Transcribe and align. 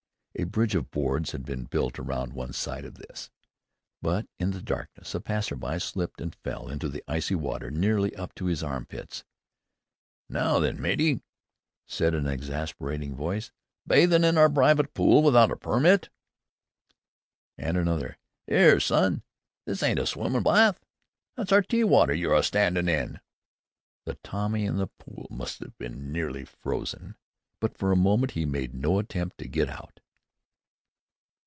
A 0.39 0.45
bridge 0.45 0.73
of 0.73 0.89
boards 0.89 1.33
had 1.33 1.45
been 1.45 1.65
built 1.65 1.99
around 1.99 2.33
one 2.33 2.53
side 2.53 2.85
of 2.85 2.95
this, 2.95 3.29
but 4.01 4.27
in 4.39 4.51
the 4.51 4.61
darkness 4.61 5.13
a 5.13 5.19
passer 5.19 5.55
by 5.57 5.77
slipped 5.77 6.19
and 6.21 6.33
fell 6.35 6.67
into 6.69 6.87
the 6.89 7.03
icy 7.07 7.35
water 7.35 7.69
nearly 7.69 8.15
up 8.15 8.33
to 8.35 8.45
his 8.45 8.63
arm 8.63 8.85
pits. 8.85 9.23
"Now, 10.29 10.57
then, 10.57 10.81
matey!" 10.81 11.21
said 11.85 12.15
an 12.15 12.25
exasperating 12.27 13.13
voice, 13.13 13.51
"bathin' 13.85 14.23
in 14.23 14.37
our 14.37 14.49
private 14.49 14.93
pool 14.95 15.21
without 15.21 15.51
a 15.51 15.57
permit?" 15.57 16.09
And 17.57 17.77
another, 17.77 18.17
"'Ere, 18.47 18.79
son! 18.79 19.21
This 19.65 19.83
ain't 19.83 19.99
a 19.99 20.07
swimmin' 20.07 20.43
bawth! 20.43 20.79
That's 21.35 21.51
our 21.51 21.61
tea 21.61 21.83
water 21.83 22.13
yer 22.15 22.33
a 22.33 22.41
standin' 22.41 22.89
in!" 22.89 23.19
The 24.05 24.15
Tommy 24.23 24.65
in 24.65 24.77
the 24.77 24.87
pool 24.87 25.27
must 25.29 25.59
have 25.59 25.77
been 25.77 26.11
nearly 26.11 26.45
frozen, 26.45 27.15
but 27.59 27.77
for 27.77 27.91
a 27.91 27.97
moment 27.97 28.31
he 28.31 28.45
made 28.45 28.73
no 28.73 28.97
attempt 28.97 29.37
to 29.39 29.47
get 29.47 29.69
out. 29.69 29.99